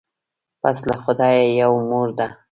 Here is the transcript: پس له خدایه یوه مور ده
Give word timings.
پس 0.61 0.77
له 0.87 0.95
خدایه 1.03 1.43
یوه 1.61 1.79
مور 1.89 2.09
ده 2.17 2.27